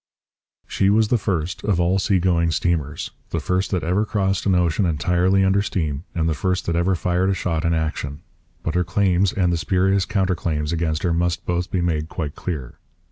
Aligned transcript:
]She 0.67 0.89
was 0.89 1.09
the 1.09 1.17
first 1.19 1.63
of 1.63 1.79
all 1.79 1.99
sea 1.99 2.17
going 2.17 2.49
steamers, 2.49 3.11
the 3.29 3.39
first 3.39 3.69
that 3.69 3.83
ever 3.83 4.03
crossed 4.03 4.47
an 4.47 4.55
ocean 4.55 4.83
entirely 4.87 5.43
under 5.43 5.61
steam, 5.61 6.05
and 6.15 6.27
the 6.27 6.33
first 6.33 6.65
that 6.65 6.75
ever 6.75 6.95
fired 6.95 7.29
a 7.29 7.35
shot 7.35 7.63
in 7.65 7.75
action. 7.75 8.23
But 8.63 8.73
her 8.73 8.83
claims 8.83 9.31
and 9.31 9.53
the 9.53 9.57
spurious 9.57 10.05
counter 10.05 10.33
claims 10.33 10.73
against 10.73 11.03
her 11.03 11.13
must 11.13 11.45
both 11.45 11.69
be 11.69 11.81
made 11.81 12.09
quite 12.09 12.33
clear. 12.33 12.79